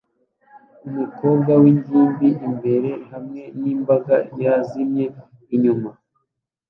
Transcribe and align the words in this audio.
Umukobwa 0.89 1.51
w'ingimbi 1.61 2.29
imbere 2.47 2.89
hamwe 3.11 3.41
n'imbaga 3.61 4.15
yazimye 4.43 5.05
inyuma 5.55 5.89